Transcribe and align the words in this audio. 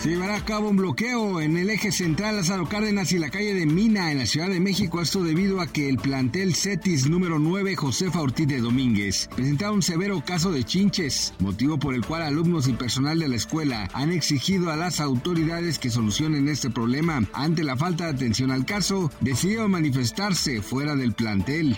Se 0.00 0.10
llevará 0.10 0.36
a 0.36 0.44
cabo 0.44 0.68
un 0.68 0.76
bloqueo 0.76 1.40
en 1.40 1.56
el 1.56 1.70
eje 1.70 1.90
central 1.90 2.36
Lázaro 2.36 2.68
Cárdenas 2.68 3.10
y 3.10 3.18
la 3.18 3.30
calle 3.30 3.52
de 3.52 3.66
Mina 3.66 4.12
en 4.12 4.18
la 4.18 4.26
Ciudad 4.26 4.48
de 4.48 4.60
México. 4.60 5.02
Esto 5.02 5.24
debido 5.24 5.60
a 5.60 5.66
que 5.66 5.88
el 5.88 5.96
plantel 5.96 6.54
CETIS 6.54 7.08
número 7.08 7.40
9 7.40 7.74
Josefa 7.74 8.20
Ortiz 8.20 8.46
de 8.46 8.60
Domínguez 8.60 9.28
presentaba 9.34 9.72
un 9.72 9.82
severo 9.82 10.22
caso 10.24 10.52
de 10.52 10.62
chinches, 10.62 11.34
motivo 11.40 11.80
por 11.80 11.96
el 11.96 12.06
cual 12.06 12.22
alumnos 12.22 12.68
y 12.68 12.74
personal 12.74 13.18
de 13.18 13.26
la 13.26 13.34
escuela 13.34 13.88
han 13.92 14.12
exigido 14.12 14.70
a 14.70 14.76
las 14.76 15.00
autoridades 15.00 15.80
que 15.80 15.90
solucionen 15.90 16.48
este 16.48 16.70
problema. 16.70 17.20
Ante 17.32 17.64
la 17.64 17.76
falta 17.76 18.04
de 18.04 18.10
atención 18.10 18.52
al 18.52 18.66
caso, 18.66 19.10
decidieron 19.20 19.72
manifestarse 19.72 20.62
fuera 20.62 20.94
del 20.94 21.12
plantel. 21.12 21.76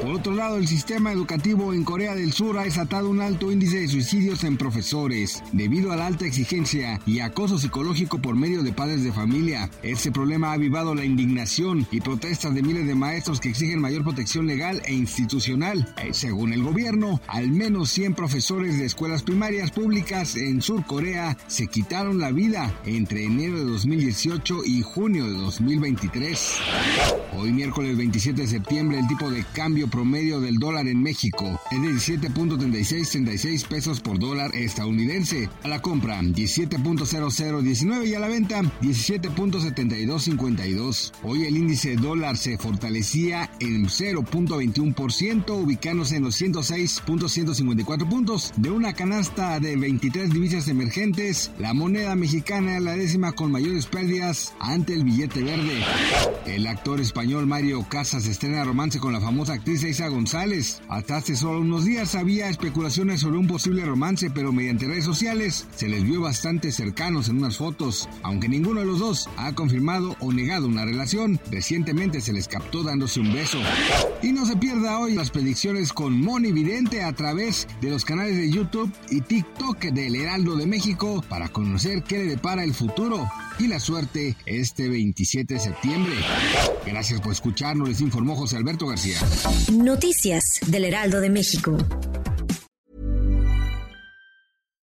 Por 0.00 0.12
otro 0.12 0.32
lado, 0.32 0.58
el 0.58 0.68
sistema 0.68 1.10
educativo 1.10 1.74
en 1.74 1.82
Corea 1.82 2.14
del 2.14 2.32
Sur 2.32 2.56
ha 2.56 2.62
desatado 2.62 3.10
un 3.10 3.20
alto 3.20 3.50
índice 3.50 3.80
de 3.80 3.88
suicidios 3.88 4.44
en 4.44 4.56
profesores, 4.56 5.42
debido 5.52 5.90
a 5.90 5.96
la 5.96 6.06
alta 6.06 6.24
exigencia 6.24 7.00
y 7.04 7.16
acoso 7.26 7.58
psicológico 7.58 8.18
por 8.18 8.36
medio 8.36 8.62
de 8.62 8.72
padres 8.72 9.02
de 9.02 9.12
familia. 9.12 9.68
Este 9.82 10.12
problema 10.12 10.50
ha 10.50 10.52
avivado 10.52 10.94
la 10.94 11.04
indignación 11.04 11.86
y 11.90 12.00
protestas 12.00 12.54
de 12.54 12.62
miles 12.62 12.86
de 12.86 12.94
maestros 12.94 13.40
que 13.40 13.50
exigen 13.50 13.80
mayor 13.80 14.04
protección 14.04 14.46
legal 14.46 14.80
e 14.84 14.94
institucional. 14.94 15.92
Eh, 16.02 16.10
según 16.12 16.52
el 16.52 16.62
gobierno, 16.62 17.20
al 17.26 17.50
menos 17.50 17.90
100 17.90 18.14
profesores 18.14 18.78
de 18.78 18.86
escuelas 18.86 19.24
primarias 19.24 19.70
públicas 19.72 20.36
en 20.36 20.62
Sur 20.62 20.86
Corea 20.86 21.36
se 21.48 21.66
quitaron 21.66 22.18
la 22.18 22.30
vida 22.30 22.72
entre 22.84 23.24
enero 23.24 23.58
de 23.58 23.64
2018 23.64 24.64
y 24.64 24.82
junio 24.82 25.26
de 25.26 25.36
2023. 25.36 26.58
Hoy 27.36 27.52
miércoles 27.52 27.96
27 27.96 28.42
de 28.42 28.48
septiembre 28.48 29.00
el 29.00 29.08
tipo 29.08 29.30
de 29.30 29.44
cambio 29.52 29.88
promedio 29.88 30.40
del 30.40 30.58
dólar 30.58 30.86
en 30.86 31.02
México 31.02 31.60
es 31.70 31.82
de 31.82 32.18
17.3636 32.18 33.66
pesos 33.66 34.00
por 34.00 34.18
dólar 34.18 34.54
estadounidense. 34.54 35.50
A 35.64 35.68
la 35.68 35.82
compra 35.82 36.18
17.0019 37.06 38.08
y 38.08 38.14
a 38.14 38.20
la 38.20 38.28
venta 38.28 38.60
17.7252. 38.82 41.12
Hoy 41.22 41.44
el 41.44 41.56
índice 41.56 41.96
dólar 41.96 42.36
se 42.36 42.58
fortalecía 42.58 43.48
en 43.60 43.86
0.21%, 43.86 45.62
ubicándose 45.62 46.16
en 46.16 46.24
los 46.24 46.38
106.154 46.40 48.08
puntos. 48.08 48.52
De 48.56 48.70
una 48.70 48.94
canasta 48.94 49.60
de 49.60 49.76
23 49.76 50.30
divisas 50.30 50.66
emergentes, 50.68 51.52
la 51.58 51.74
moneda 51.74 52.16
mexicana 52.16 52.76
es 52.76 52.82
la 52.82 52.96
décima 52.96 53.30
con 53.32 53.52
mayores 53.52 53.86
pérdidas 53.86 54.54
ante 54.58 54.94
el 54.94 55.04
billete 55.04 55.44
verde. 55.44 55.84
El 56.44 56.66
actor 56.66 57.00
español 57.00 57.46
Mario 57.46 57.86
Casas 57.88 58.26
estrena 58.26 58.64
romance 58.64 58.98
con 58.98 59.12
la 59.12 59.20
famosa 59.20 59.52
actriz 59.52 59.84
Isa 59.84 60.08
González. 60.08 60.82
Hasta 60.88 61.18
hace 61.18 61.36
solo 61.36 61.60
unos 61.60 61.84
días 61.84 62.16
había 62.16 62.48
especulaciones 62.48 63.20
sobre 63.20 63.38
un 63.38 63.46
posible 63.46 63.84
romance, 63.84 64.28
pero 64.30 64.50
mediante 64.52 64.86
redes 64.86 65.04
sociales 65.04 65.66
se 65.76 65.88
les 65.88 66.02
vio 66.02 66.20
bastante 66.20 66.72
en 66.98 67.36
unas 67.36 67.58
fotos. 67.58 68.08
Aunque 68.22 68.48
ninguno 68.48 68.80
de 68.80 68.86
los 68.86 68.98
dos 68.98 69.28
ha 69.36 69.54
confirmado 69.54 70.16
o 70.20 70.32
negado 70.32 70.66
una 70.66 70.84
relación, 70.84 71.38
recientemente 71.50 72.20
se 72.20 72.32
les 72.32 72.48
captó 72.48 72.82
dándose 72.82 73.20
un 73.20 73.32
beso. 73.32 73.58
Y 74.22 74.32
no 74.32 74.46
se 74.46 74.56
pierda 74.56 74.98
hoy 74.98 75.14
las 75.14 75.30
predicciones 75.30 75.92
con 75.92 76.18
Moni 76.18 76.52
Vidente 76.52 77.02
a 77.02 77.12
través 77.12 77.68
de 77.82 77.90
los 77.90 78.04
canales 78.04 78.36
de 78.36 78.50
YouTube 78.50 78.90
y 79.10 79.20
TikTok 79.20 79.78
del 79.78 80.16
Heraldo 80.16 80.56
de 80.56 80.66
México 80.66 81.22
para 81.28 81.48
conocer 81.48 82.02
qué 82.02 82.18
le 82.18 82.24
depara 82.24 82.64
el 82.64 82.72
futuro 82.72 83.28
y 83.58 83.66
la 83.68 83.78
suerte 83.78 84.36
este 84.46 84.88
27 84.88 85.54
de 85.54 85.60
septiembre. 85.60 86.14
Gracias 86.86 87.20
por 87.20 87.32
escucharnos, 87.32 87.88
les 87.88 88.00
informó 88.00 88.36
José 88.36 88.56
Alberto 88.56 88.86
García. 88.86 89.18
Noticias 89.72 90.60
del 90.66 90.84
Heraldo 90.84 91.20
de 91.20 91.30
México. 91.30 91.76